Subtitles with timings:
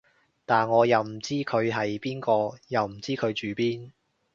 [0.47, 3.91] 但我又唔知佢係邊個，又唔知佢住邊